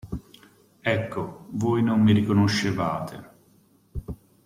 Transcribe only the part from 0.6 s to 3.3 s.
Ecco, voi non mi riconoscevate!